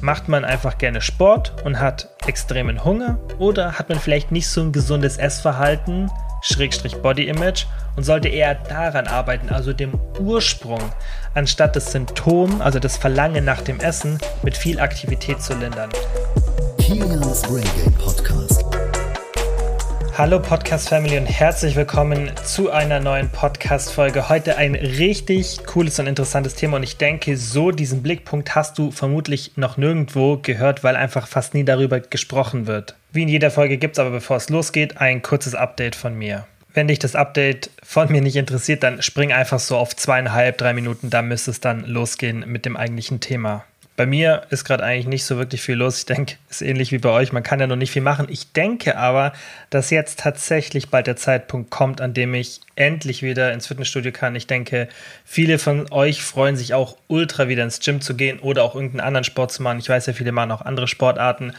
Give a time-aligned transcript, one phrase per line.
[0.00, 4.62] Macht man einfach gerne Sport und hat extremen Hunger oder hat man vielleicht nicht so
[4.62, 6.10] ein gesundes Essverhalten,
[6.42, 10.80] Schrägstrich Body Image und sollte eher daran arbeiten, also dem Ursprung,
[11.34, 15.90] anstatt das Symptom, also das Verlangen nach dem Essen, mit viel Aktivität zu lindern.
[16.78, 18.29] Kilians Brain Game Podcast.
[20.18, 24.28] Hallo Podcast Family und herzlich willkommen zu einer neuen Podcast Folge.
[24.28, 28.90] Heute ein richtig cooles und interessantes Thema und ich denke, so diesen Blickpunkt hast du
[28.90, 32.96] vermutlich noch nirgendwo gehört, weil einfach fast nie darüber gesprochen wird.
[33.12, 36.46] Wie in jeder Folge gibt es aber, bevor es losgeht, ein kurzes Update von mir.
[36.74, 40.74] Wenn dich das Update von mir nicht interessiert, dann spring einfach so auf zweieinhalb, drei
[40.74, 43.64] Minuten, da müsste es dann losgehen mit dem eigentlichen Thema.
[44.00, 45.98] Bei mir ist gerade eigentlich nicht so wirklich viel los.
[45.98, 47.34] Ich denke, ist ähnlich wie bei euch.
[47.34, 48.28] Man kann ja noch nicht viel machen.
[48.30, 49.34] Ich denke aber,
[49.68, 54.34] dass jetzt tatsächlich bald der Zeitpunkt kommt, an dem ich endlich wieder ins Fitnessstudio kann.
[54.36, 54.88] Ich denke,
[55.26, 59.06] viele von euch freuen sich auch ultra wieder ins Gym zu gehen oder auch irgendeinen
[59.06, 59.80] anderen Sport zu machen.
[59.80, 61.52] Ich weiß ja, viele machen auch andere Sportarten.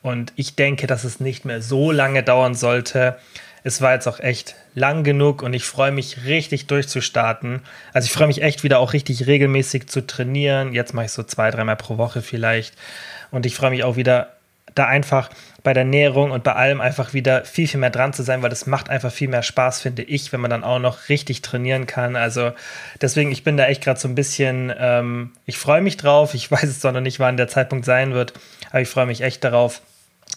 [0.00, 3.18] Und ich denke, dass es nicht mehr so lange dauern sollte,
[3.64, 7.62] es war jetzt auch echt lang genug und ich freue mich richtig durchzustarten.
[7.92, 10.72] Also ich freue mich echt wieder auch richtig regelmäßig zu trainieren.
[10.72, 12.74] Jetzt mache ich so zwei, dreimal pro Woche vielleicht.
[13.30, 14.28] Und ich freue mich auch wieder
[14.74, 15.30] da einfach
[15.62, 18.50] bei der Näherung und bei allem einfach wieder viel, viel mehr dran zu sein, weil
[18.50, 21.86] das macht einfach viel mehr Spaß, finde ich, wenn man dann auch noch richtig trainieren
[21.86, 22.16] kann.
[22.16, 22.52] Also
[23.00, 26.34] deswegen, ich bin da echt gerade so ein bisschen, ähm, ich freue mich drauf.
[26.34, 28.34] Ich weiß es zwar noch nicht, wann der Zeitpunkt sein wird,
[28.70, 29.82] aber ich freue mich echt darauf.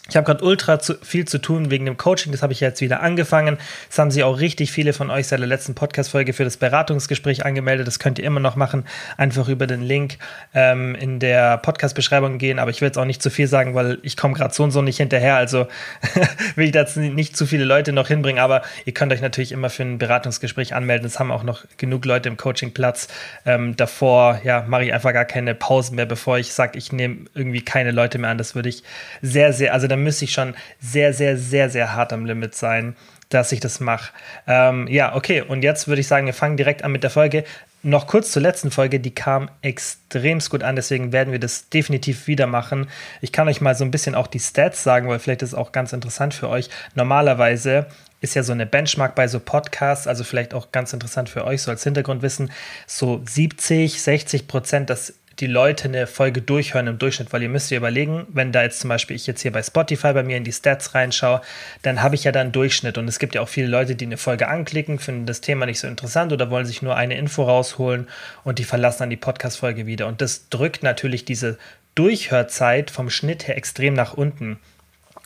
[0.08, 2.32] Ich habe gerade ultra zu, viel zu tun wegen dem Coaching.
[2.32, 3.56] Das habe ich jetzt wieder angefangen.
[3.88, 7.46] Das haben sich auch richtig viele von euch seit der letzten Podcast-Folge für das Beratungsgespräch
[7.46, 7.86] angemeldet.
[7.86, 8.84] Das könnt ihr immer noch machen.
[9.16, 10.18] Einfach über den Link
[10.54, 12.58] ähm, in der Podcast-Beschreibung gehen.
[12.58, 14.72] Aber ich will jetzt auch nicht zu viel sagen, weil ich komme gerade so und
[14.72, 15.36] so nicht hinterher.
[15.36, 15.68] Also
[16.56, 18.42] will ich jetzt nicht zu viele Leute noch hinbringen.
[18.42, 21.06] Aber ihr könnt euch natürlich immer für ein Beratungsgespräch anmelden.
[21.06, 23.06] Es haben auch noch genug Leute im Coaching Platz.
[23.46, 27.26] Ähm, davor ja, mache ich einfach gar keine Pausen mehr, bevor ich sage, ich nehme
[27.34, 28.38] irgendwie keine Leute mehr an.
[28.38, 28.82] Das würde ich
[29.22, 32.96] sehr, sehr, also da müsste ich schon sehr, sehr, sehr, sehr hart am Limit sein,
[33.28, 34.12] dass ich das mache.
[34.46, 37.44] Ähm, ja, okay, und jetzt würde ich sagen, wir fangen direkt an mit der Folge.
[37.82, 42.26] Noch kurz zur letzten Folge, die kam extremst gut an, deswegen werden wir das definitiv
[42.26, 42.88] wieder machen.
[43.20, 45.54] Ich kann euch mal so ein bisschen auch die Stats sagen, weil vielleicht ist es
[45.54, 46.70] auch ganz interessant für euch.
[46.94, 47.86] Normalerweise
[48.20, 51.62] ist ja so eine Benchmark bei so Podcasts, also vielleicht auch ganz interessant für euch,
[51.62, 52.52] so als Hintergrundwissen,
[52.86, 57.72] so 70, 60 Prozent, das die Leute eine Folge durchhören im Durchschnitt, weil ihr müsst
[57.72, 60.44] ihr überlegen, wenn da jetzt zum Beispiel ich jetzt hier bei Spotify bei mir in
[60.44, 61.42] die Stats reinschaue,
[61.82, 64.06] dann habe ich ja da einen Durchschnitt und es gibt ja auch viele Leute, die
[64.06, 67.42] eine Folge anklicken, finden das Thema nicht so interessant oder wollen sich nur eine Info
[67.42, 68.08] rausholen
[68.44, 71.58] und die verlassen dann die Podcast-Folge wieder und das drückt natürlich diese
[71.96, 74.60] Durchhörzeit vom Schnitt her extrem nach unten.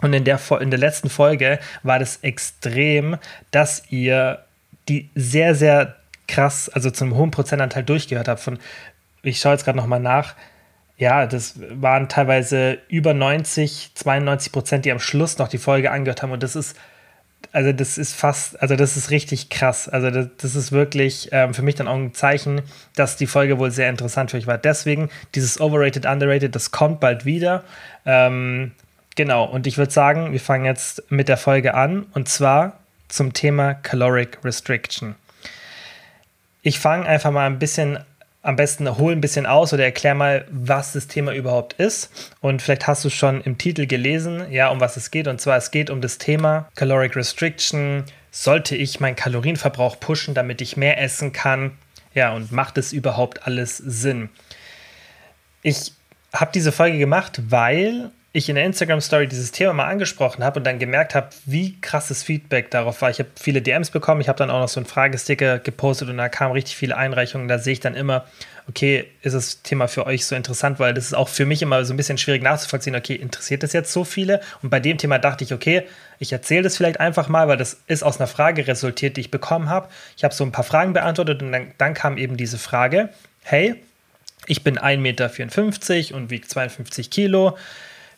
[0.00, 3.19] Und in der, in der letzten Folge war das extrem,
[3.50, 4.44] dass ihr
[4.88, 5.97] die sehr, sehr
[6.27, 8.41] krass, also zum hohen Prozentanteil durchgehört habt.
[8.41, 8.59] Von
[9.22, 10.34] ich schaue jetzt gerade nochmal nach,
[10.99, 16.22] ja, das waren teilweise über 90, 92 Prozent, die am Schluss noch die Folge angehört
[16.22, 16.32] haben.
[16.32, 16.77] Und das ist,
[17.53, 19.88] also das ist fast, also das ist richtig krass.
[19.88, 22.62] Also das, das ist wirklich ähm, für mich dann auch ein Zeichen,
[22.94, 24.56] dass die Folge wohl sehr interessant für euch war.
[24.56, 27.62] Deswegen dieses Overrated, Underrated, das kommt bald wieder.
[28.06, 28.72] Ähm,
[29.16, 33.34] genau, und ich würde sagen, wir fangen jetzt mit der Folge an und zwar zum
[33.34, 35.15] Thema Caloric Restriction.
[36.62, 37.98] Ich fange einfach mal ein bisschen
[38.47, 42.31] am besten hol ein bisschen aus oder erklär mal, was das Thema überhaupt ist.
[42.41, 45.27] Und vielleicht hast du schon im Titel gelesen, ja, um was es geht.
[45.27, 48.05] Und zwar, es geht um das Thema Caloric Restriction.
[48.31, 51.73] Sollte ich meinen Kalorienverbrauch pushen, damit ich mehr essen kann?
[52.15, 54.29] Ja, und macht es überhaupt alles Sinn?
[55.63, 55.93] Ich
[56.33, 60.65] habe diese Folge gemacht, weil ich in der Instagram-Story dieses Thema mal angesprochen habe und
[60.65, 63.09] dann gemerkt habe, wie krasses Feedback darauf war.
[63.09, 66.19] Ich habe viele DMs bekommen, ich habe dann auch noch so einen Fragesticker gepostet und
[66.19, 67.49] da kamen richtig viele Einreichungen.
[67.49, 68.27] Da sehe ich dann immer,
[68.69, 71.83] okay, ist das Thema für euch so interessant, weil das ist auch für mich immer
[71.87, 74.43] so ein bisschen schwierig nachzuvollziehen, okay, interessiert das jetzt so viele?
[74.63, 75.85] Und bei dem Thema dachte ich, okay,
[76.19, 79.31] ich erzähle das vielleicht einfach mal, weil das ist aus einer Frage resultiert, die ich
[79.31, 79.89] bekommen habe.
[80.15, 83.09] Ich habe so ein paar Fragen beantwortet und dann, dann kam eben diese Frage,
[83.45, 83.77] hey,
[84.47, 87.57] ich bin 1,54 Meter und wiege 52 Kilo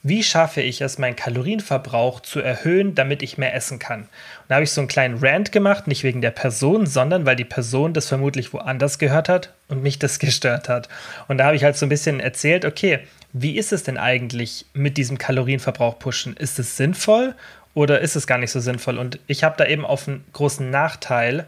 [0.03, 4.03] wie schaffe ich es, meinen Kalorienverbrauch zu erhöhen, damit ich mehr essen kann?
[4.03, 4.09] Und
[4.49, 7.45] da habe ich so einen kleinen Rant gemacht, nicht wegen der Person, sondern weil die
[7.45, 10.89] Person das vermutlich woanders gehört hat und mich das gestört hat.
[11.27, 13.01] Und da habe ich halt so ein bisschen erzählt, okay,
[13.33, 16.37] wie ist es denn eigentlich mit diesem Kalorienverbrauch pushen?
[16.37, 17.35] Ist es sinnvoll
[17.75, 18.99] oder ist es gar nicht so sinnvoll?
[18.99, 21.47] Und ich habe da eben auf einen großen Nachteil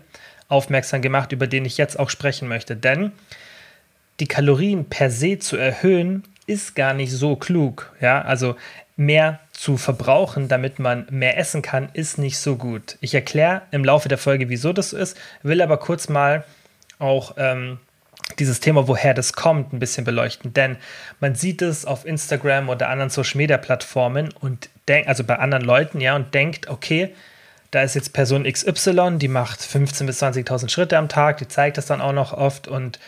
[0.49, 2.77] aufmerksam gemacht, über den ich jetzt auch sprechen möchte.
[2.77, 3.13] Denn
[4.19, 7.93] die Kalorien per se zu erhöhen, ist gar nicht so klug.
[8.01, 8.57] Ja, also
[8.97, 12.99] mehr zu verbrauchen, damit man mehr essen kann, ist nicht so gut.
[13.01, 16.45] Ich erkläre im Laufe der Folge, wieso das so ist, will aber kurz mal
[16.99, 17.79] auch ähm,
[18.39, 20.53] dieses Thema, woher das kommt, ein bisschen beleuchten.
[20.53, 20.77] Denn
[21.21, 25.65] man sieht es auf Instagram oder anderen Social Media Plattformen und denkt, also bei anderen
[25.65, 27.15] Leuten, ja, und denkt, okay,
[27.71, 31.79] da ist jetzt Person XY, die macht 15.000 bis 20.000 Schritte am Tag, die zeigt
[31.79, 32.99] das dann auch noch oft und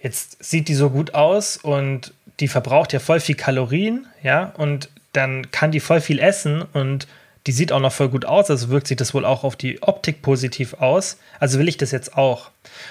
[0.00, 4.88] jetzt sieht die so gut aus und die verbraucht ja voll viel Kalorien, ja, und
[5.12, 7.06] dann kann die voll viel essen und
[7.46, 9.80] die sieht auch noch voll gut aus, also wirkt sich das wohl auch auf die
[9.82, 11.18] Optik positiv aus.
[11.38, 12.50] Also will ich das jetzt auch.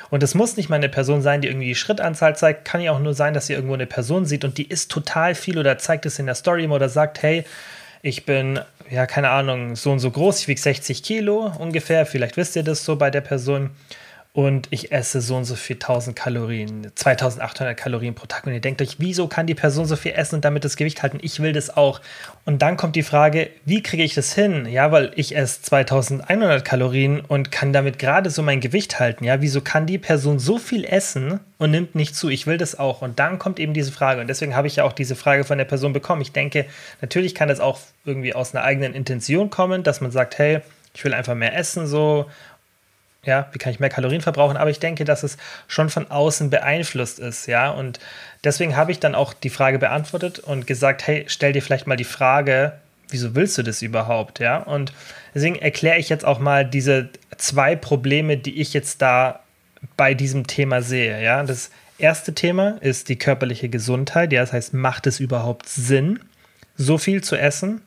[0.10, 2.94] Und es muss nicht mal eine Person sein, die irgendwie die Schrittanzahl zeigt, kann ja
[2.94, 5.78] auch nur sein, dass sie irgendwo eine Person sieht und die isst total viel oder
[5.78, 7.44] zeigt es in der Story oder sagt, hey,
[8.02, 12.38] ich bin, ja, keine Ahnung, so und so groß, ich wiege 60 Kilo ungefähr, vielleicht
[12.38, 13.72] wisst ihr das so bei der Person
[14.36, 18.46] und ich esse so und so viel 1000 Kalorien, 2800 Kalorien pro Tag.
[18.46, 21.02] Und ihr denkt euch, wieso kann die Person so viel essen und damit das Gewicht
[21.02, 21.20] halten?
[21.22, 22.02] Ich will das auch.
[22.44, 24.66] Und dann kommt die Frage, wie kriege ich das hin?
[24.70, 29.24] Ja, weil ich esse 2100 Kalorien und kann damit gerade so mein Gewicht halten.
[29.24, 32.28] Ja, wieso kann die Person so viel essen und nimmt nicht zu?
[32.28, 33.02] Ich will das auch.
[33.02, 34.20] Und dann kommt eben diese Frage.
[34.20, 36.22] Und deswegen habe ich ja auch diese Frage von der Person bekommen.
[36.22, 36.66] Ich denke,
[37.00, 40.60] natürlich kann das auch irgendwie aus einer eigenen Intention kommen, dass man sagt, hey,
[40.94, 42.26] ich will einfach mehr essen so
[43.26, 44.58] ja, wie kann ich mehr Kalorien verbrauchen?
[44.58, 45.38] Aber ich denke, dass es
[45.68, 47.70] schon von außen beeinflusst ist, ja.
[47.70, 48.00] Und
[48.44, 51.96] deswegen habe ich dann auch die Frage beantwortet und gesagt, hey, stell dir vielleicht mal
[51.96, 52.74] die Frage,
[53.10, 54.58] wieso willst du das überhaupt, ja?
[54.58, 54.94] Und
[55.34, 59.42] deswegen erkläre ich jetzt auch mal diese zwei Probleme, die ich jetzt da
[59.98, 61.44] bei diesem Thema sehe, ja.
[61.44, 66.20] Das erste Thema ist die körperliche Gesundheit, ja, das heißt, macht es überhaupt Sinn,
[66.78, 67.82] so viel zu essen?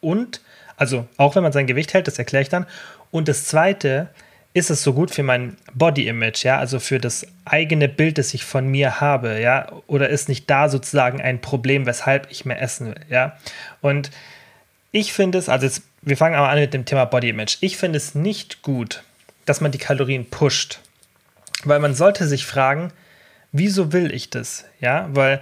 [0.00, 0.40] Und,
[0.76, 2.66] also auch wenn man sein Gewicht hält, das erkläre ich dann.
[3.10, 4.08] Und das zweite ist
[4.54, 8.44] es so gut für mein Body Image, ja, also für das eigene Bild, das ich
[8.44, 12.88] von mir habe, ja, oder ist nicht da sozusagen ein Problem, weshalb ich mehr essen
[12.88, 13.36] will, ja?
[13.80, 14.10] Und
[14.92, 17.56] ich finde es, also jetzt, wir fangen aber an mit dem Thema Body Image.
[17.60, 19.02] Ich finde es nicht gut,
[19.44, 20.78] dass man die Kalorien pusht,
[21.64, 22.92] weil man sollte sich fragen,
[23.50, 25.08] wieso will ich das, ja?
[25.10, 25.40] Weil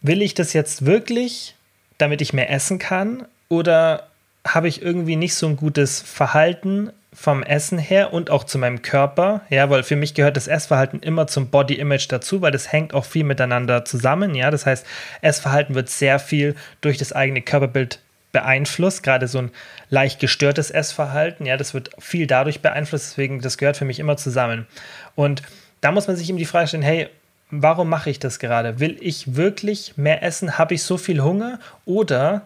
[0.00, 1.56] will ich das jetzt wirklich,
[1.98, 4.06] damit ich mehr essen kann, oder
[4.46, 8.82] habe ich irgendwie nicht so ein gutes Verhalten vom Essen her und auch zu meinem
[8.82, 12.70] Körper, ja, weil für mich gehört das Essverhalten immer zum Body Image dazu, weil das
[12.70, 14.86] hängt auch viel miteinander zusammen, ja, das heißt,
[15.22, 18.00] Essverhalten wird sehr viel durch das eigene Körperbild
[18.32, 19.50] beeinflusst, gerade so ein
[19.88, 24.18] leicht gestörtes Essverhalten, ja, das wird viel dadurch beeinflusst, deswegen, das gehört für mich immer
[24.18, 24.66] zusammen.
[25.14, 25.42] Und
[25.80, 27.08] da muss man sich eben die Frage stellen, hey,
[27.50, 28.78] warum mache ich das gerade?
[28.78, 30.58] Will ich wirklich mehr essen?
[30.58, 31.60] Habe ich so viel Hunger?
[31.86, 32.42] Oder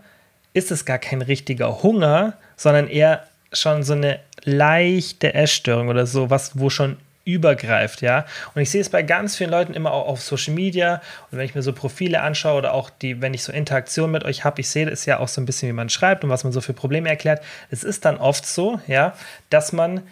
[0.52, 6.30] ist es gar kein richtiger Hunger, sondern eher schon so eine leichte Essstörung oder so,
[6.30, 8.24] was wo schon übergreift, ja.
[8.54, 11.44] Und ich sehe es bei ganz vielen Leuten immer auch auf Social Media und wenn
[11.44, 14.60] ich mir so Profile anschaue oder auch die, wenn ich so Interaktion mit euch habe,
[14.60, 16.60] ich sehe es ja auch so ein bisschen, wie man schreibt und was man so
[16.60, 17.42] für Probleme erklärt.
[17.70, 19.14] Es ist dann oft so, ja,
[19.50, 20.02] dass man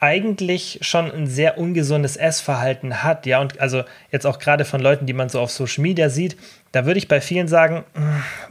[0.00, 5.04] eigentlich schon ein sehr ungesundes Essverhalten hat, ja, und also jetzt auch gerade von Leuten,
[5.04, 6.38] die man so auf Social Media sieht,
[6.72, 7.84] da würde ich bei vielen sagen,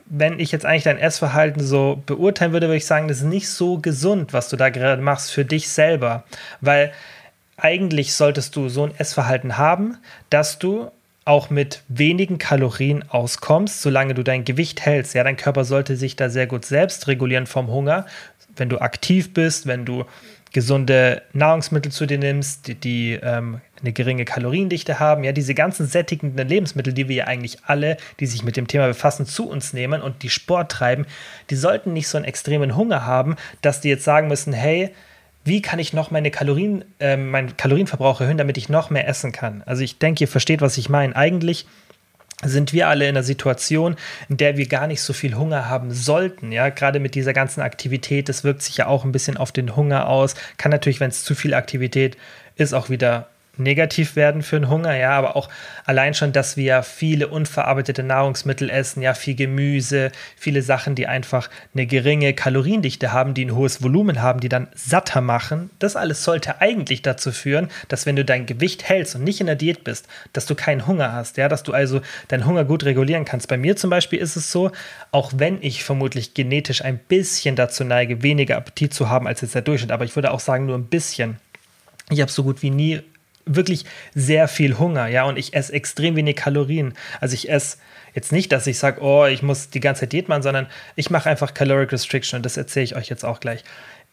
[0.06, 3.50] wenn ich jetzt eigentlich dein Essverhalten so beurteilen würde, würde ich sagen, das ist nicht
[3.50, 6.24] so gesund, was du da gerade machst für dich selber,
[6.62, 6.92] weil
[7.58, 9.98] eigentlich solltest du so ein Essverhalten haben,
[10.30, 10.92] dass du
[11.30, 15.14] auch mit wenigen Kalorien auskommst, solange du dein Gewicht hältst.
[15.14, 18.08] Ja, dein Körper sollte sich da sehr gut selbst regulieren vom Hunger.
[18.56, 20.06] Wenn du aktiv bist, wenn du
[20.54, 25.86] gesunde Nahrungsmittel zu dir nimmst, die, die ähm, eine geringe Kaloriendichte haben, ja, diese ganzen
[25.86, 29.72] sättigenden Lebensmittel, die wir ja eigentlich alle, die sich mit dem Thema befassen, zu uns
[29.72, 31.06] nehmen und die Sport treiben,
[31.52, 34.90] die sollten nicht so einen extremen Hunger haben, dass die jetzt sagen müssen, hey,
[35.50, 39.34] wie kann ich noch meine Kalorien, äh, meinen Kalorienverbrauch erhöhen, damit ich noch mehr essen
[39.34, 39.64] kann?
[39.66, 41.16] Also ich denke, ihr versteht, was ich meine.
[41.16, 41.66] Eigentlich
[42.42, 43.98] sind wir alle in einer Situation,
[44.30, 46.54] in der wir gar nicht so viel Hunger haben sollten.
[46.54, 49.76] Ja, gerade mit dieser ganzen Aktivität, das wirkt sich ja auch ein bisschen auf den
[49.76, 50.36] Hunger aus.
[50.58, 52.16] Kann natürlich, wenn es zu viel Aktivität
[52.56, 53.28] ist, auch wieder
[53.60, 55.50] negativ werden für den Hunger, ja, aber auch
[55.86, 61.50] allein schon, dass wir viele unverarbeitete Nahrungsmittel essen, ja, viel Gemüse, viele Sachen, die einfach
[61.74, 65.70] eine geringe Kaloriendichte haben, die ein hohes Volumen haben, die dann satter machen.
[65.80, 69.48] Das alles sollte eigentlich dazu führen, dass wenn du dein Gewicht hältst und nicht in
[69.48, 72.86] der Diät bist, dass du keinen Hunger hast, ja, dass du also deinen Hunger gut
[72.86, 73.48] regulieren kannst.
[73.48, 74.72] Bei mir zum Beispiel ist es so,
[75.12, 79.56] auch wenn ich vermutlich genetisch ein bisschen dazu neige, weniger Appetit zu haben als jetzt
[79.56, 81.38] der Durchschnitt, aber ich würde auch sagen, nur ein bisschen.
[82.10, 83.02] Ich habe so gut wie nie
[83.56, 86.94] wirklich sehr viel Hunger, ja, und ich esse extrem wenig Kalorien.
[87.20, 87.78] Also ich esse
[88.14, 91.10] jetzt nicht, dass ich sage, oh, ich muss die ganze Zeit Diät machen, sondern ich
[91.10, 93.64] mache einfach Caloric Restriction und das erzähle ich euch jetzt auch gleich.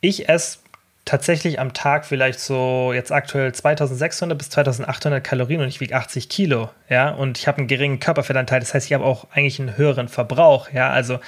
[0.00, 0.58] Ich esse
[1.04, 6.28] tatsächlich am Tag vielleicht so jetzt aktuell 2600 bis 2800 Kalorien und ich wiege 80
[6.28, 9.76] Kilo, ja, und ich habe einen geringen Körperfettanteil, das heißt, ich habe auch eigentlich einen
[9.76, 11.20] höheren Verbrauch, ja, also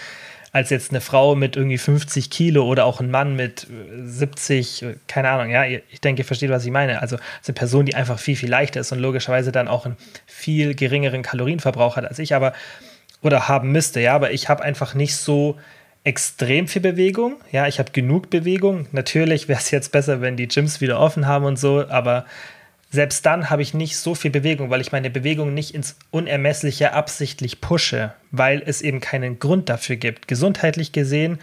[0.52, 3.66] als jetzt eine Frau mit irgendwie 50 Kilo oder auch ein Mann mit
[4.04, 7.02] 70, äh, keine Ahnung, ja, ich denke, ihr versteht, was ich meine.
[7.02, 10.74] Also eine Person, die einfach viel, viel leichter ist und logischerweise dann auch einen viel
[10.74, 12.52] geringeren Kalorienverbrauch hat als ich, aber
[13.20, 15.56] oder haben müsste, ja, aber ich habe einfach nicht so
[16.04, 17.36] extrem viel Bewegung.
[17.50, 18.86] Ja, ich habe genug Bewegung.
[18.92, 22.24] Natürlich wäre es jetzt besser, wenn die Gyms wieder offen haben und so, aber
[22.90, 26.92] selbst dann habe ich nicht so viel Bewegung, weil ich meine Bewegung nicht ins Unermessliche
[26.92, 30.26] absichtlich pushe, weil es eben keinen Grund dafür gibt.
[30.26, 31.38] Gesundheitlich gesehen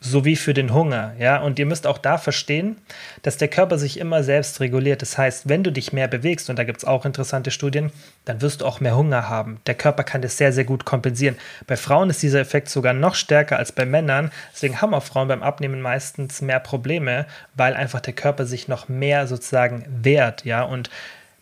[0.00, 1.12] sowie für den Hunger.
[1.18, 2.78] Ja, und ihr müsst auch da verstehen,
[3.22, 5.02] dass der Körper sich immer selbst reguliert.
[5.02, 7.92] Das heißt, wenn du dich mehr bewegst, und da gibt es auch interessante Studien,
[8.24, 9.60] dann wirst du auch mehr Hunger haben.
[9.66, 11.36] Der Körper kann das sehr, sehr gut kompensieren.
[11.66, 14.30] Bei Frauen ist dieser Effekt sogar noch stärker als bei Männern.
[14.54, 18.88] Deswegen haben auch Frauen beim Abnehmen meistens mehr Probleme, weil einfach der Körper sich noch
[18.88, 20.46] mehr sozusagen wehrt.
[20.46, 20.88] Ja, und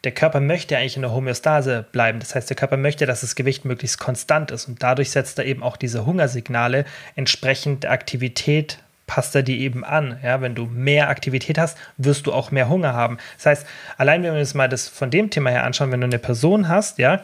[0.04, 2.20] der Körper möchte eigentlich in der Homöostase bleiben.
[2.20, 5.44] Das heißt, der Körper möchte, dass das Gewicht möglichst konstant ist und dadurch setzt er
[5.44, 6.84] eben auch diese Hungersignale
[7.16, 8.78] entsprechend der Aktivität
[9.08, 10.20] passt er die eben an.
[10.22, 13.18] Ja, wenn du mehr Aktivität hast, wirst du auch mehr Hunger haben.
[13.38, 16.06] Das heißt, allein wenn wir uns mal das von dem Thema her anschauen, wenn du
[16.06, 17.22] eine Person hast, ja,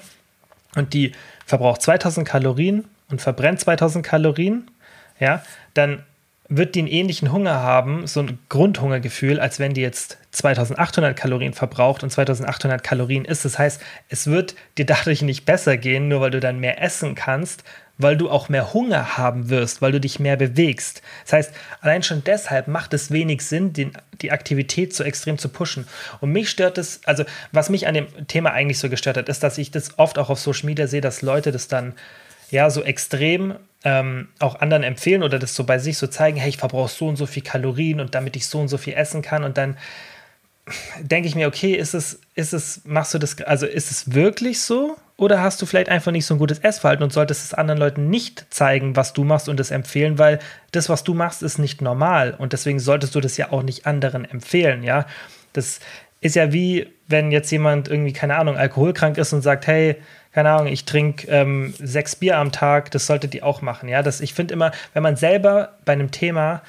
[0.75, 1.12] und die
[1.47, 4.69] verbraucht 2000 Kalorien und verbrennt 2000 Kalorien,
[5.21, 6.02] ja, dann
[6.49, 11.55] wird die einen ähnlichen Hunger haben, so ein Grundhungergefühl, als wenn die jetzt 2800 Kalorien
[11.55, 13.45] verbraucht und 2800 Kalorien isst.
[13.45, 17.15] Das heißt, es wird dir dadurch nicht besser gehen, nur weil du dann mehr essen
[17.15, 17.65] kannst,
[17.97, 21.03] weil du auch mehr Hunger haben wirst, weil du dich mehr bewegst.
[21.25, 25.49] Das heißt, allein schon deshalb macht es wenig Sinn, den, die Aktivität so extrem zu
[25.49, 25.87] pushen.
[26.21, 29.43] Und mich stört es, also was mich an dem Thema eigentlich so gestört hat, ist,
[29.43, 31.95] dass ich das oft auch auf Social Media sehe, dass Leute das dann
[32.51, 36.49] ja so extrem ähm, auch anderen empfehlen oder das so bei sich so zeigen, hey,
[36.49, 39.23] ich verbrauche so und so viel Kalorien und damit ich so und so viel essen
[39.23, 39.77] kann und dann
[40.99, 44.61] denke ich mir, okay, ist es, ist es, machst du das, also ist es wirklich
[44.61, 44.97] so?
[45.17, 48.09] Oder hast du vielleicht einfach nicht so ein gutes Essverhalten und solltest es anderen Leuten
[48.09, 50.41] nicht zeigen, was du machst und es empfehlen, weil
[50.73, 53.87] das, was du machst, ist nicht normal und deswegen solltest du das ja auch nicht
[53.87, 55.07] anderen empfehlen, ja?
[55.53, 55.81] Das
[56.21, 59.97] ist ja wie, wenn jetzt jemand irgendwie, keine Ahnung, alkoholkrank ist und sagt, hey,
[60.35, 63.88] keine Ahnung, ich trinke ähm, sechs Bier am Tag, das solltet ihr auch machen.
[63.88, 66.62] Ja, das, ich finde immer, wenn man selber bei einem Thema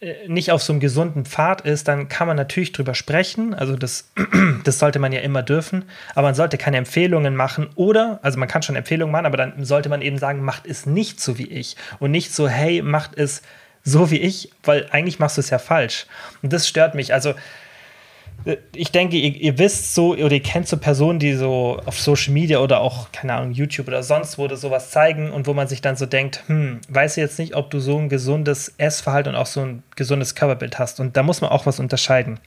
[0.00, 3.54] äh, nicht auf so einem gesunden Pfad ist, dann kann man natürlich drüber sprechen.
[3.54, 4.10] Also das,
[4.64, 5.84] das sollte man ja immer dürfen.
[6.16, 9.64] Aber man sollte keine Empfehlungen machen oder, also man kann schon Empfehlungen machen, aber dann
[9.64, 11.76] sollte man eben sagen, macht es nicht so wie ich.
[12.00, 13.42] Und nicht so, hey, macht es
[13.84, 16.06] so wie ich, weil eigentlich machst du es ja falsch.
[16.42, 17.14] Und das stört mich.
[17.14, 17.34] Also
[18.74, 22.32] ich denke, ihr, ihr, wisst so oder ihr kennt so Personen, die so auf Social
[22.32, 25.80] Media oder auch, keine Ahnung, YouTube oder sonst wo sowas zeigen und wo man sich
[25.80, 29.46] dann so denkt, hm, weiß jetzt nicht, ob du so ein gesundes Essverhalten und auch
[29.46, 30.98] so ein gesundes Körperbild hast.
[30.98, 32.40] Und da muss man auch was unterscheiden.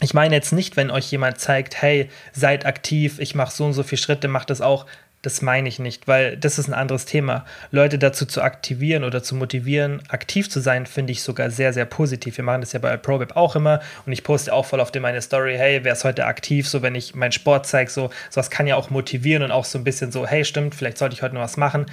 [0.00, 3.72] Ich meine jetzt nicht, wenn euch jemand zeigt, hey, seid aktiv, ich mache so und
[3.72, 4.86] so viele Schritte, macht das auch.
[5.26, 7.44] Das meine ich nicht, weil das ist ein anderes Thema.
[7.72, 11.84] Leute dazu zu aktivieren oder zu motivieren, aktiv zu sein, finde ich sogar sehr, sehr
[11.84, 12.36] positiv.
[12.36, 15.20] Wir machen das ja bei ProWeb auch immer und ich poste auch voll auf meine
[15.20, 16.68] Story, hey, wer ist heute aktiv?
[16.68, 19.78] So, wenn ich meinen Sport zeige, so, sowas kann ja auch motivieren und auch so
[19.78, 21.86] ein bisschen so, hey, stimmt, vielleicht sollte ich heute noch was machen.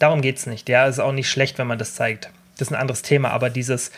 [0.00, 0.68] Darum geht es nicht.
[0.68, 2.30] Ja, ist auch nicht schlecht, wenn man das zeigt.
[2.58, 3.92] Das ist ein anderes Thema, aber dieses,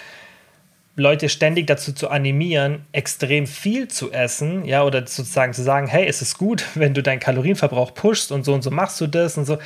[0.97, 6.07] Leute ständig dazu zu animieren, extrem viel zu essen, ja, oder sozusagen zu sagen, hey,
[6.07, 9.37] es ist gut, wenn du deinen Kalorienverbrauch pushst und so und so machst du das
[9.37, 9.59] und so,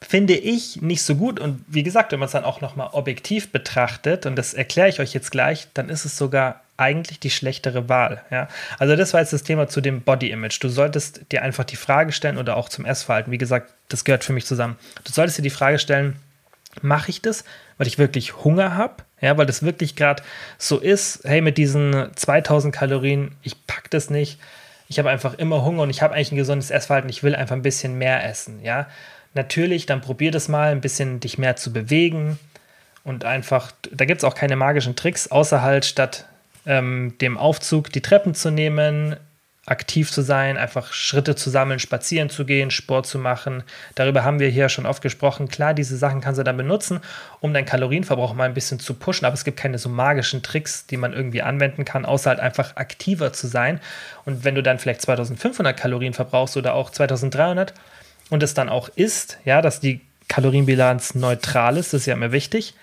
[0.00, 1.38] finde ich nicht so gut.
[1.38, 5.00] Und wie gesagt, wenn man es dann auch nochmal objektiv betrachtet, und das erkläre ich
[5.00, 8.22] euch jetzt gleich, dann ist es sogar eigentlich die schlechtere Wahl.
[8.30, 8.48] Ja?
[8.78, 10.62] Also das war jetzt das Thema zu dem Body Image.
[10.62, 13.30] Du solltest dir einfach die Frage stellen oder auch zum Essverhalten.
[13.30, 14.76] Wie gesagt, das gehört für mich zusammen.
[15.04, 16.16] Du solltest dir die Frage stellen,
[16.80, 17.44] mache ich das,
[17.78, 19.04] weil ich wirklich Hunger habe?
[19.22, 20.22] Ja, weil das wirklich gerade
[20.58, 24.38] so ist, hey, mit diesen 2000 Kalorien, ich pack das nicht.
[24.88, 27.08] Ich habe einfach immer Hunger und ich habe eigentlich ein gesundes Essverhalten.
[27.08, 28.60] Ich will einfach ein bisschen mehr essen.
[28.62, 28.88] Ja,
[29.32, 32.38] natürlich, dann probier das mal, ein bisschen dich mehr zu bewegen
[33.04, 36.26] und einfach, da gibt es auch keine magischen Tricks, außer halt statt
[36.66, 39.16] ähm, dem Aufzug die Treppen zu nehmen,
[39.64, 43.62] aktiv zu sein, einfach Schritte zu sammeln, spazieren zu gehen, Sport zu machen.
[43.94, 45.48] Darüber haben wir hier schon oft gesprochen.
[45.48, 47.00] Klar, diese Sachen kannst du dann benutzen,
[47.40, 50.86] um deinen Kalorienverbrauch mal ein bisschen zu pushen, aber es gibt keine so magischen Tricks,
[50.86, 53.80] die man irgendwie anwenden kann, außer halt einfach aktiver zu sein.
[54.24, 57.72] Und wenn du dann vielleicht 2500 Kalorien verbrauchst oder auch 2300
[58.30, 62.32] und es dann auch isst, ja, dass die Kalorienbilanz neutral ist, das ist ja immer
[62.32, 62.74] wichtig.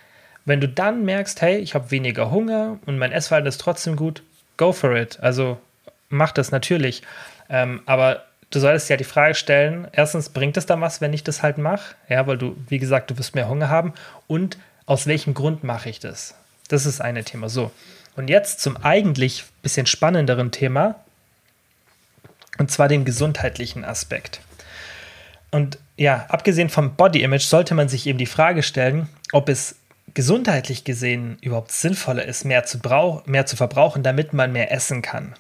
[0.46, 4.24] Wenn du dann merkst, hey, ich habe weniger Hunger und mein Essverhalten ist trotzdem gut,
[4.56, 5.20] go for it.
[5.20, 5.58] Also
[6.10, 7.02] mach das natürlich.
[7.50, 11.24] Ähm, aber du solltest ja die Frage stellen: erstens, bringt es dann was, wenn ich
[11.24, 11.96] das halt mache?
[12.10, 13.94] Ja, weil du, wie gesagt, du wirst mehr Hunger haben.
[14.28, 16.36] Und aus welchem Grund mache ich das?
[16.68, 17.50] Das ist eine Thema.
[17.50, 17.72] So.
[18.16, 20.96] Und jetzt zum eigentlich bisschen spannenderen Thema.
[22.58, 24.42] Und zwar dem gesundheitlichen Aspekt.
[25.52, 29.76] Und ja, abgesehen vom Body Image sollte man sich eben die Frage stellen, ob es
[30.14, 32.80] gesundheitlich gesehen überhaupt sinnvoller ist, mehr zu,
[33.26, 35.36] mehr zu verbrauchen, damit man mehr essen kann.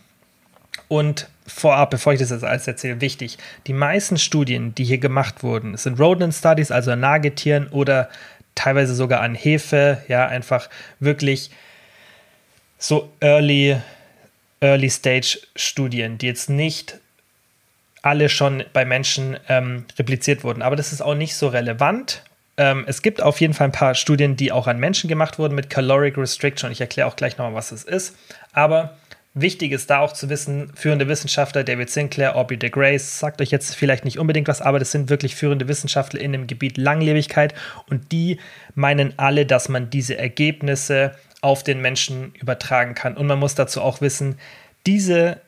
[0.89, 5.43] Und vorab, bevor ich das jetzt alles erzähle, wichtig, die meisten Studien, die hier gemacht
[5.43, 8.09] wurden, sind Rodent Studies, also an Nagetieren oder
[8.55, 10.67] teilweise sogar an Hefe, ja, einfach
[10.99, 11.51] wirklich
[12.79, 13.77] so Early,
[14.61, 16.99] Early Stage Studien, die jetzt nicht
[18.01, 20.61] alle schon bei Menschen ähm, repliziert wurden.
[20.61, 22.23] Aber das ist auch nicht so relevant.
[22.57, 25.53] Ähm, es gibt auf jeden Fall ein paar Studien, die auch an Menschen gemacht wurden
[25.53, 26.71] mit Caloric Restriction.
[26.71, 28.15] Ich erkläre auch gleich nochmal, was es ist.
[28.53, 28.97] Aber
[29.35, 33.51] Wichtig ist da auch zu wissen, führende Wissenschaftler, David Sinclair, Aubrey de Grace, sagt euch
[33.51, 37.53] jetzt vielleicht nicht unbedingt was, aber das sind wirklich führende Wissenschaftler in dem Gebiet Langlebigkeit
[37.87, 38.39] und die
[38.73, 43.15] meinen alle, dass man diese Ergebnisse auf den Menschen übertragen kann.
[43.15, 44.39] Und man muss dazu auch wissen,
[44.87, 45.39] diese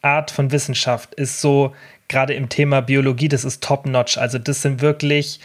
[0.00, 1.74] Art von Wissenschaft ist so,
[2.08, 4.18] gerade im Thema Biologie, das ist top-notch.
[4.18, 5.40] Also das sind wirklich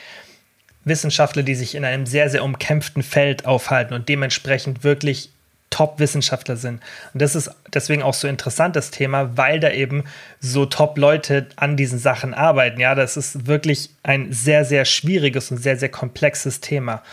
[0.84, 5.32] Wissenschaftler, die sich in einem sehr, sehr umkämpften Feld aufhalten und dementsprechend wirklich
[5.70, 6.82] Top-Wissenschaftler sind.
[7.14, 10.04] Und das ist deswegen auch so interessant, das Thema, weil da eben
[10.40, 12.80] so Top-Leute an diesen Sachen arbeiten.
[12.80, 17.04] Ja, das ist wirklich ein sehr, sehr schwieriges und sehr, sehr komplexes Thema.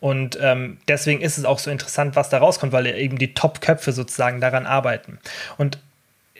[0.00, 3.92] Und ähm, deswegen ist es auch so interessant, was da rauskommt, weil eben die Top-Köpfe
[3.92, 5.18] sozusagen daran arbeiten.
[5.58, 5.78] Und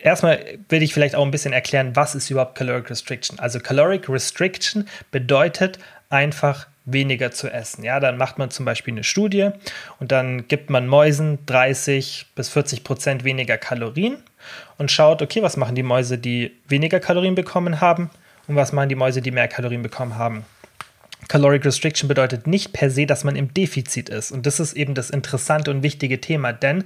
[0.02, 3.38] erstmal will ich vielleicht auch ein bisschen erklären, was ist überhaupt Caloric Restriction.
[3.38, 5.78] Also Caloric Restriction bedeutet
[6.10, 7.84] einfach weniger zu essen.
[7.84, 9.50] Ja, dann macht man zum Beispiel eine Studie
[10.00, 14.22] und dann gibt man Mäusen 30 bis 40 Prozent weniger Kalorien
[14.78, 18.10] und schaut, okay, was machen die Mäuse, die weniger Kalorien bekommen haben
[18.46, 20.44] und was machen die Mäuse, die mehr Kalorien bekommen haben.
[21.28, 24.30] Caloric Restriction bedeutet nicht per se, dass man im Defizit ist.
[24.30, 26.84] Und das ist eben das interessante und wichtige Thema, denn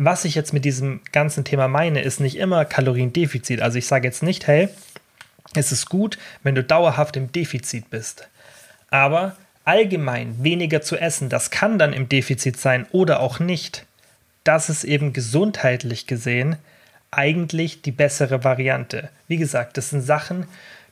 [0.00, 3.60] was ich jetzt mit diesem ganzen Thema meine, ist nicht immer Kaloriendefizit.
[3.60, 4.68] Also ich sage jetzt nicht, hey,
[5.54, 8.28] es ist gut, wenn du dauerhaft im Defizit bist.
[8.90, 13.84] Aber allgemein weniger zu essen, das kann dann im Defizit sein oder auch nicht.
[14.44, 16.56] Das ist eben gesundheitlich gesehen
[17.10, 19.10] eigentlich die bessere Variante.
[19.26, 20.46] Wie gesagt, das sind Sachen,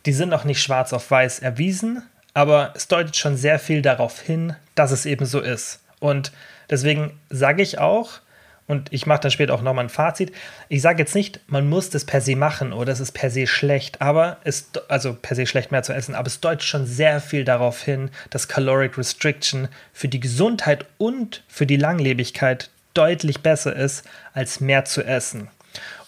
[0.06, 2.02] die sind noch nicht schwarz auf weiß erwiesen,
[2.34, 5.80] aber es deutet schon sehr viel darauf hin, dass es eben so ist.
[6.00, 6.32] Und
[6.70, 8.20] deswegen sage ich auch,
[8.66, 10.32] und ich mache dann später auch nochmal ein Fazit.
[10.68, 13.46] Ich sage jetzt nicht, man muss das per se machen oder es ist per se
[13.46, 17.20] schlecht, aber es, also per se schlecht mehr zu essen, aber es deutet schon sehr
[17.20, 23.76] viel darauf hin, dass Caloric Restriction für die Gesundheit und für die Langlebigkeit deutlich besser
[23.76, 25.48] ist, als mehr zu essen.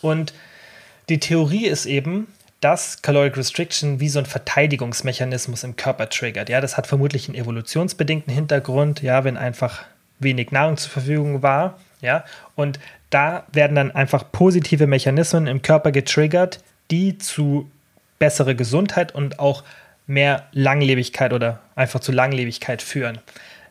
[0.01, 0.33] Und
[1.09, 2.27] die Theorie ist eben,
[2.61, 6.49] dass Caloric Restriction wie so ein Verteidigungsmechanismus im Körper triggert.
[6.49, 9.85] Ja, das hat vermutlich einen evolutionsbedingten Hintergrund, ja, wenn einfach
[10.19, 12.79] wenig Nahrung zur Verfügung war ja, und
[13.11, 17.71] da werden dann einfach positive Mechanismen im Körper getriggert, die zu
[18.19, 19.65] bessere Gesundheit und auch
[20.07, 23.19] mehr Langlebigkeit oder einfach zu Langlebigkeit führen.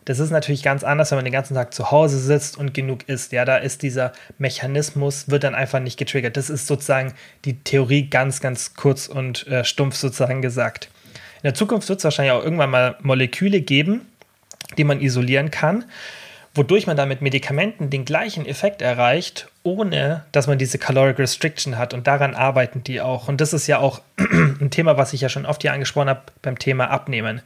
[0.06, 3.10] Das ist natürlich ganz anders, wenn man den ganzen Tag zu Hause sitzt und genug
[3.10, 3.34] isst.
[3.34, 6.38] Ja, da ist dieser Mechanismus, wird dann einfach nicht getriggert.
[6.38, 10.90] Das ist sozusagen die Theorie ganz, ganz kurz und äh, stumpf sozusagen gesagt.
[11.38, 14.08] In der Zukunft wird es wahrscheinlich auch irgendwann mal Moleküle geben,
[14.78, 15.84] die man isolieren kann
[16.58, 21.78] wodurch man da mit Medikamenten den gleichen Effekt erreicht, ohne dass man diese Caloric Restriction
[21.78, 21.94] hat.
[21.94, 23.28] Und daran arbeiten die auch.
[23.28, 26.24] Und das ist ja auch ein Thema, was ich ja schon oft hier angesprochen habe
[26.42, 27.42] beim Thema Abnehmen.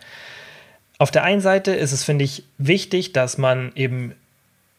[0.97, 4.13] Auf der einen Seite ist es, finde ich, wichtig, dass man eben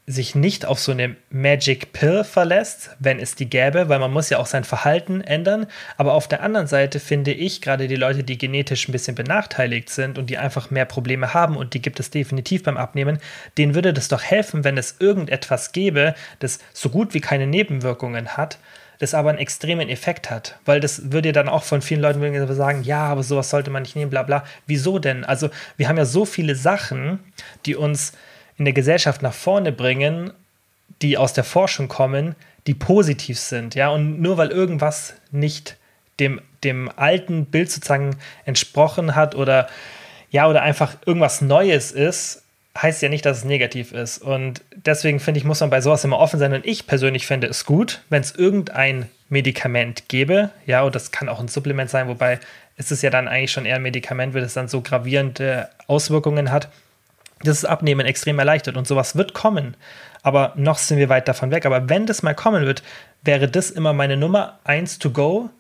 [0.07, 4.31] sich nicht auf so eine Magic Pill verlässt, wenn es die gäbe, weil man muss
[4.31, 5.67] ja auch sein Verhalten ändern.
[5.97, 9.91] Aber auf der anderen Seite finde ich gerade die Leute, die genetisch ein bisschen benachteiligt
[9.91, 13.19] sind und die einfach mehr Probleme haben und die gibt es definitiv beim Abnehmen,
[13.59, 18.37] denen würde das doch helfen, wenn es irgendetwas gäbe, das so gut wie keine Nebenwirkungen
[18.37, 18.59] hat,
[18.99, 20.59] das aber einen extremen Effekt hat.
[20.65, 23.83] Weil das würde ja dann auch von vielen Leuten sagen, ja, aber sowas sollte man
[23.83, 24.45] nicht nehmen, bla bla.
[24.67, 25.25] Wieso denn?
[25.25, 27.21] Also wir haben ja so viele Sachen,
[27.67, 28.15] die uns
[28.63, 30.31] in der Gesellschaft nach vorne bringen,
[31.03, 32.37] die aus der Forschung kommen,
[32.69, 35.77] die positiv sind, ja, und nur weil irgendwas nicht
[36.21, 39.67] dem, dem alten Bild sozusagen entsprochen hat oder
[40.31, 42.45] ja, oder einfach irgendwas Neues ist,
[42.81, 44.19] heißt ja nicht, dass es negativ ist.
[44.19, 46.55] Und deswegen finde ich, muss man bei sowas immer offen sein.
[46.55, 51.29] Und ich persönlich fände es gut, wenn es irgendein Medikament gäbe, ja, und das kann
[51.29, 52.39] auch ein Supplement sein, wobei
[52.77, 56.69] es ja dann eigentlich schon eher ein Medikament, weil es dann so gravierende Auswirkungen hat,
[57.45, 59.77] das Abnehmen extrem erleichtert und sowas wird kommen.
[60.23, 61.67] Aber noch sind wir weit davon weg.
[61.67, 62.83] Aber wenn das mal kommen wird,
[63.23, 65.51] wäre das immer meine Nummer 1 to go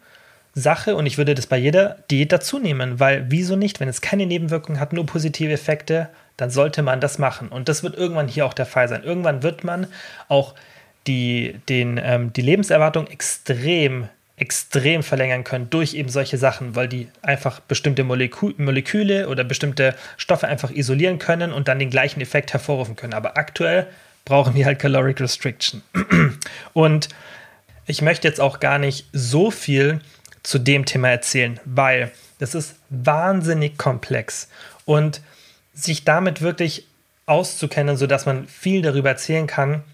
[0.54, 4.02] Sache und ich würde das bei jeder Diät dazu nehmen, weil wieso nicht, wenn es
[4.02, 7.48] keine Nebenwirkungen hat, nur positive Effekte, dann sollte man das machen.
[7.48, 9.02] Und das wird irgendwann hier auch der Fall sein.
[9.02, 9.86] Irgendwann wird man
[10.28, 10.54] auch
[11.06, 17.08] die, den, ähm, die Lebenserwartung extrem extrem verlängern können durch eben solche Sachen, weil die
[17.20, 22.52] einfach bestimmte Molekü Moleküle oder bestimmte Stoffe einfach isolieren können und dann den gleichen Effekt
[22.52, 23.14] hervorrufen können.
[23.14, 23.86] Aber aktuell
[24.24, 25.82] brauchen wir halt Caloric Restriction.
[26.72, 27.08] Und
[27.86, 30.00] ich möchte jetzt auch gar nicht so viel
[30.42, 34.48] zu dem Thema erzählen, weil das ist wahnsinnig komplex
[34.84, 35.20] und
[35.72, 36.86] sich damit wirklich
[37.26, 39.84] auszukennen, sodass man viel darüber erzählen kann,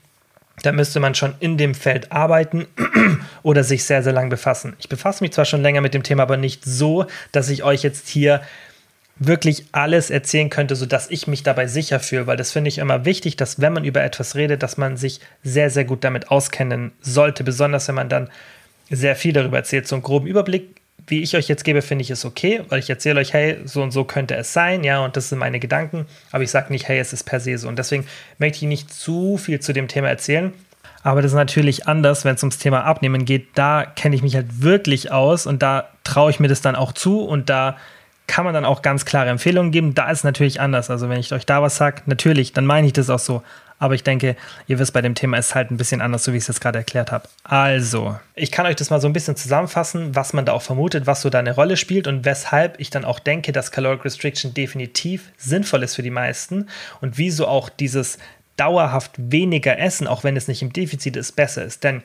[0.62, 2.66] da müsste man schon in dem Feld arbeiten
[3.42, 4.74] oder sich sehr, sehr lang befassen.
[4.78, 7.82] Ich befasse mich zwar schon länger mit dem Thema, aber nicht so, dass ich euch
[7.82, 8.42] jetzt hier
[9.18, 13.04] wirklich alles erzählen könnte, sodass ich mich dabei sicher fühle, weil das finde ich immer
[13.04, 16.92] wichtig, dass wenn man über etwas redet, dass man sich sehr, sehr gut damit auskennen
[17.00, 18.30] sollte, besonders wenn man dann
[18.90, 19.88] sehr viel darüber erzählt.
[19.88, 20.77] So einen groben Überblick,
[21.08, 23.82] wie ich euch jetzt gebe, finde ich ist okay, weil ich erzähle euch, hey, so
[23.82, 26.88] und so könnte es sein, ja, und das sind meine Gedanken, aber ich sage nicht,
[26.88, 27.68] hey, es ist per se so.
[27.68, 28.06] Und deswegen
[28.38, 30.52] möchte ich nicht zu viel zu dem Thema erzählen.
[31.02, 33.48] Aber das ist natürlich anders, wenn es ums Thema Abnehmen geht.
[33.54, 36.92] Da kenne ich mich halt wirklich aus und da traue ich mir das dann auch
[36.92, 37.76] zu und da
[38.26, 39.94] kann man dann auch ganz klare Empfehlungen geben.
[39.94, 40.90] Da ist es natürlich anders.
[40.90, 43.42] Also wenn ich euch da was sage, natürlich, dann meine ich das auch so.
[43.78, 44.36] Aber ich denke,
[44.66, 46.48] ihr wisst, bei dem Thema ist es halt ein bisschen anders, so wie ich es
[46.48, 47.28] jetzt gerade erklärt habe.
[47.44, 51.06] Also, ich kann euch das mal so ein bisschen zusammenfassen, was man da auch vermutet,
[51.06, 54.52] was so da eine Rolle spielt und weshalb ich dann auch denke, dass Caloric Restriction
[54.54, 56.68] definitiv sinnvoll ist für die meisten
[57.00, 58.18] und wieso auch dieses
[58.56, 61.84] dauerhaft weniger essen, auch wenn es nicht im Defizit ist, besser ist.
[61.84, 62.02] Denn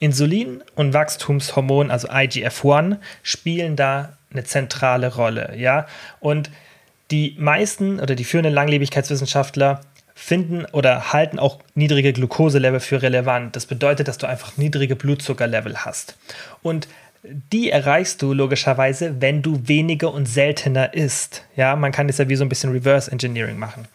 [0.00, 5.86] Insulin und Wachstumshormon, also IGF-1, spielen da eine zentrale Rolle, ja.
[6.18, 6.50] Und
[7.10, 9.80] die meisten oder die führenden Langlebigkeitswissenschaftler
[10.22, 13.56] finden oder halten auch niedrige Glukoselevel für relevant.
[13.56, 16.16] Das bedeutet, dass du einfach niedrige Blutzuckerlevel hast.
[16.62, 16.86] Und
[17.24, 21.44] die erreichst du logischerweise, wenn du weniger und seltener isst.
[21.56, 23.88] Ja, man kann das ja wie so ein bisschen Reverse Engineering machen.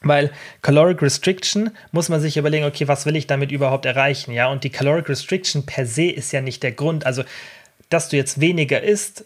[0.00, 0.30] Weil
[0.62, 4.32] Caloric Restriction muss man sich überlegen, okay, was will ich damit überhaupt erreichen?
[4.32, 7.04] Ja, und die Caloric Restriction per se ist ja nicht der Grund.
[7.04, 7.24] Also,
[7.90, 9.24] dass du jetzt weniger isst,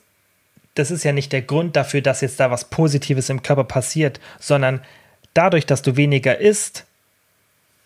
[0.74, 4.18] das ist ja nicht der Grund dafür, dass jetzt da was Positives im Körper passiert,
[4.40, 4.80] sondern
[5.34, 6.84] dadurch, dass du weniger isst,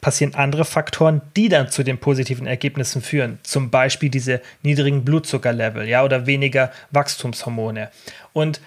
[0.00, 3.38] passieren andere Faktoren, die dann zu den positiven Ergebnissen führen.
[3.42, 7.90] Zum Beispiel diese niedrigen Blutzuckerlevel, ja, oder weniger Wachstumshormone.
[8.32, 8.60] Und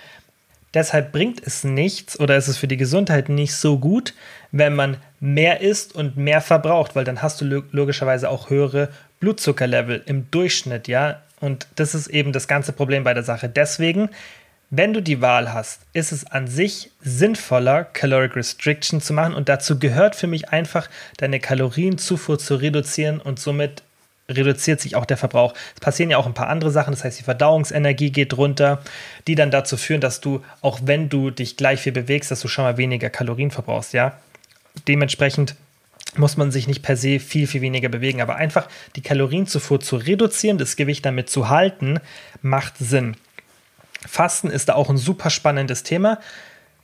[0.73, 4.13] deshalb bringt es nichts oder ist es für die Gesundheit nicht so gut,
[4.51, 8.89] wenn man mehr isst und mehr verbraucht, weil dann hast du logischerweise auch höhere
[9.19, 11.21] Blutzuckerlevel im Durchschnitt, ja.
[11.39, 13.47] Und das ist eben das ganze Problem bei der Sache.
[13.47, 14.09] Deswegen,
[14.69, 19.34] wenn du die Wahl hast, ist es an sich sinnvoller, Caloric Restriction zu machen.
[19.34, 23.82] Und dazu gehört für mich einfach, deine Kalorienzufuhr zu reduzieren und somit
[24.29, 25.55] reduziert sich auch der Verbrauch.
[25.73, 28.84] Es passieren ja auch ein paar andere Sachen, das heißt, die Verdauungsenergie geht runter,
[29.25, 32.47] die dann dazu führen, dass du, auch wenn du dich gleich viel bewegst, dass du
[32.47, 34.19] schon mal weniger Kalorien verbrauchst, ja.
[34.88, 35.55] Dementsprechend
[36.15, 38.21] muss man sich nicht per se viel, viel weniger bewegen.
[38.21, 41.99] Aber einfach die Kalorienzufuhr zu reduzieren, das Gewicht damit zu halten,
[42.41, 43.15] macht Sinn.
[44.07, 46.19] Fasten ist da auch ein super spannendes Thema.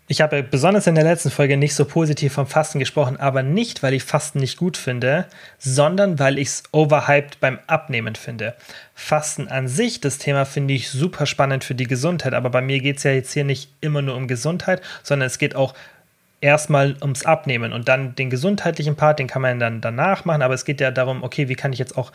[0.08, 3.82] Ich habe besonders in der letzten Folge nicht so positiv vom Fasten gesprochen, aber nicht,
[3.82, 5.26] weil ich Fasten nicht gut finde,
[5.58, 8.54] sondern weil ich es overhyped beim Abnehmen finde.
[8.94, 12.82] Fasten an sich, das Thema finde ich super spannend für die Gesundheit, aber bei mir
[12.82, 15.74] geht es ja jetzt hier nicht immer nur um Gesundheit, sondern es geht auch
[16.40, 20.54] erstmal ums Abnehmen und dann den gesundheitlichen Part, den kann man dann danach machen, aber
[20.54, 22.12] es geht ja darum, okay, wie kann ich jetzt auch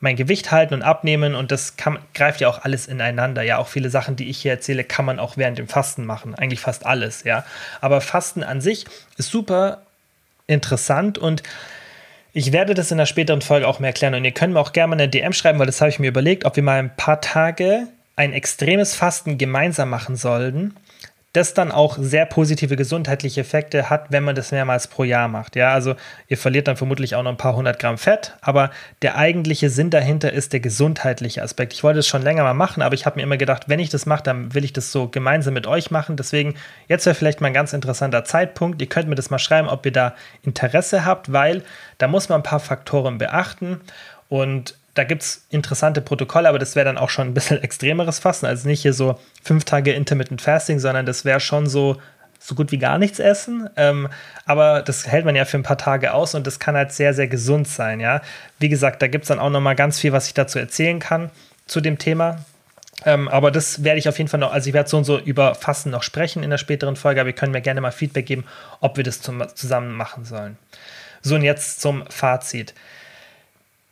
[0.00, 3.42] mein Gewicht halten und abnehmen und das kann, greift ja auch alles ineinander.
[3.42, 6.34] Ja, auch viele Sachen, die ich hier erzähle, kann man auch während dem Fasten machen.
[6.34, 7.44] Eigentlich fast alles, ja.
[7.80, 8.84] Aber Fasten an sich
[9.16, 9.82] ist super
[10.46, 11.42] interessant und
[12.32, 14.72] ich werde das in der späteren Folge auch mehr erklären und ihr könnt mir auch
[14.72, 16.94] gerne mal eine DM schreiben, weil das habe ich mir überlegt, ob wir mal ein
[16.94, 20.74] paar Tage ein extremes Fasten gemeinsam machen sollten
[21.36, 25.54] das dann auch sehr positive gesundheitliche Effekte hat, wenn man das mehrmals pro Jahr macht.
[25.54, 25.94] Ja, also
[26.28, 28.70] ihr verliert dann vermutlich auch noch ein paar hundert Gramm Fett, aber
[29.02, 31.74] der eigentliche Sinn dahinter ist der gesundheitliche Aspekt.
[31.74, 33.90] Ich wollte es schon länger mal machen, aber ich habe mir immer gedacht, wenn ich
[33.90, 36.16] das mache, dann will ich das so gemeinsam mit euch machen.
[36.16, 36.54] Deswegen,
[36.88, 38.80] jetzt wäre vielleicht mal ein ganz interessanter Zeitpunkt.
[38.80, 41.62] Ihr könnt mir das mal schreiben, ob ihr da Interesse habt, weil
[41.98, 43.80] da muss man ein paar Faktoren beachten
[44.28, 48.18] und da gibt es interessante Protokolle, aber das wäre dann auch schon ein bisschen extremeres
[48.18, 48.46] Fasten.
[48.46, 51.96] Also nicht hier so fünf Tage Intermittent Fasting, sondern das wäre schon so
[52.38, 53.68] so gut wie gar nichts essen.
[53.76, 54.08] Ähm,
[54.44, 57.12] aber das hält man ja für ein paar Tage aus und das kann halt sehr,
[57.12, 58.20] sehr gesund sein, ja.
[58.58, 61.30] Wie gesagt, da gibt es dann auch nochmal ganz viel, was ich dazu erzählen kann
[61.66, 62.44] zu dem Thema.
[63.04, 65.18] Ähm, aber das werde ich auf jeden Fall noch, also ich werde so und so
[65.18, 68.26] über Fasten noch sprechen in der späteren Folge, aber ihr könnt mir gerne mal Feedback
[68.26, 68.44] geben,
[68.80, 70.56] ob wir das zum, zusammen machen sollen.
[71.22, 72.74] So, und jetzt zum Fazit.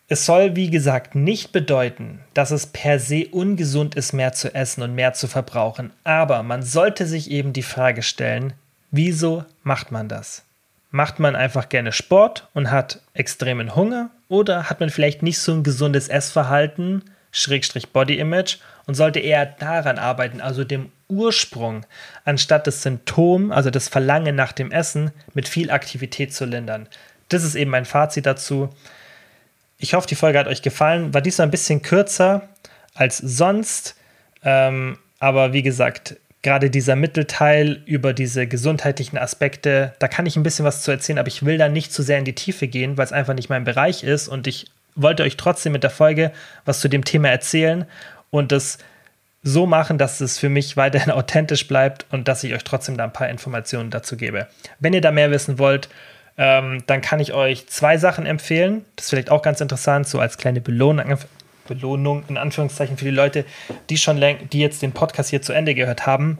[0.06, 4.82] Es soll, wie gesagt, nicht bedeuten, dass es per se ungesund ist, mehr zu essen
[4.82, 8.52] und mehr zu verbrauchen, aber man sollte sich eben die Frage stellen,
[8.90, 10.44] wieso macht man das?
[10.90, 15.52] Macht man einfach gerne Sport und hat extremen Hunger oder hat man vielleicht nicht so
[15.54, 17.02] ein gesundes Essverhalten,
[17.92, 21.86] Body Image und sollte eher daran arbeiten, also dem Ursprung,
[22.26, 26.88] anstatt das Symptom, also das Verlangen nach dem Essen, mit viel Aktivität zu lindern.
[27.30, 28.68] Das ist eben mein Fazit dazu.
[29.84, 31.12] Ich hoffe, die Folge hat euch gefallen.
[31.12, 32.48] War diesmal ein bisschen kürzer
[32.94, 33.96] als sonst.
[34.42, 40.42] Ähm, aber wie gesagt, gerade dieser Mittelteil über diese gesundheitlichen Aspekte, da kann ich ein
[40.42, 42.96] bisschen was zu erzählen, aber ich will da nicht zu sehr in die Tiefe gehen,
[42.96, 46.32] weil es einfach nicht mein Bereich ist und ich wollte euch trotzdem mit der Folge
[46.64, 47.84] was zu dem Thema erzählen
[48.30, 48.78] und das
[49.42, 53.04] so machen, dass es für mich weiterhin authentisch bleibt und dass ich euch trotzdem da
[53.04, 54.46] ein paar Informationen dazu gebe.
[54.80, 55.90] Wenn ihr da mehr wissen wollt,
[56.36, 58.84] ähm, dann kann ich euch zwei Sachen empfehlen.
[58.96, 61.18] Das ist vielleicht auch ganz interessant, so als kleine Belohnung,
[61.68, 63.44] Belohnung in Anführungszeichen für die Leute,
[63.90, 66.38] die schon die jetzt den Podcast hier zu Ende gehört haben.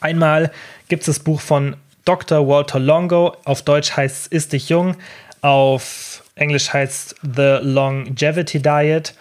[0.00, 0.50] Einmal
[0.88, 2.48] gibt es das Buch von Dr.
[2.48, 3.36] Walter Longo.
[3.44, 4.96] Auf Deutsch heißt es Ist dich jung.
[5.42, 9.14] Auf Englisch heißt The Longevity Diet.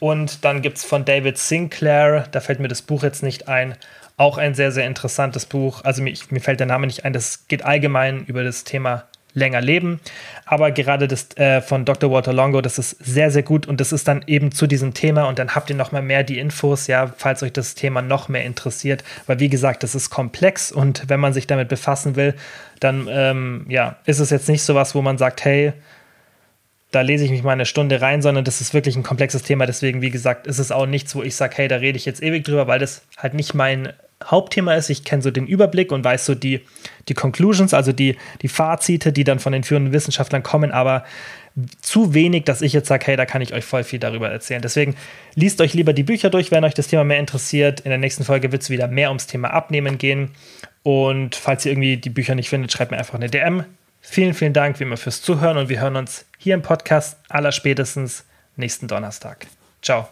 [0.00, 3.76] Und dann gibt es von David Sinclair, da fällt mir das Buch jetzt nicht ein,
[4.18, 5.82] auch ein sehr, sehr interessantes Buch.
[5.84, 7.14] Also mir, mir fällt der Name nicht ein.
[7.14, 10.00] Das geht allgemein über das Thema länger leben.
[10.46, 12.10] Aber gerade das äh, von Dr.
[12.10, 15.24] Walter Longo, das ist sehr, sehr gut und das ist dann eben zu diesem Thema
[15.24, 18.28] und dann habt ihr noch mal mehr die Infos, ja, falls euch das Thema noch
[18.28, 19.04] mehr interessiert.
[19.26, 22.34] Weil wie gesagt, das ist komplex und wenn man sich damit befassen will,
[22.80, 25.72] dann ähm, ja, ist es jetzt nicht so was, wo man sagt, hey,
[26.94, 29.66] da lese ich mich mal eine Stunde rein, sondern das ist wirklich ein komplexes Thema.
[29.66, 32.22] Deswegen, wie gesagt, ist es auch nichts, wo ich sage, hey, da rede ich jetzt
[32.22, 33.92] ewig drüber, weil das halt nicht mein
[34.26, 34.90] Hauptthema ist.
[34.90, 36.60] Ich kenne so den Überblick und weiß so die,
[37.08, 41.04] die Conclusions, also die, die Fazite, die dann von den führenden Wissenschaftlern kommen, aber
[41.80, 44.60] zu wenig, dass ich jetzt sage, hey, da kann ich euch voll viel darüber erzählen.
[44.60, 44.96] Deswegen
[45.34, 47.80] liest euch lieber die Bücher durch, wenn euch das Thema mehr interessiert.
[47.80, 50.32] In der nächsten Folge wird es wieder mehr ums Thema Abnehmen gehen.
[50.82, 53.64] Und falls ihr irgendwie die Bücher nicht findet, schreibt mir einfach eine DM.
[54.00, 57.52] Vielen, vielen Dank wie immer fürs Zuhören und wir hören uns hier im Podcast aller
[57.52, 58.24] spätestens
[58.56, 59.46] nächsten Donnerstag.
[59.80, 60.08] Ciao.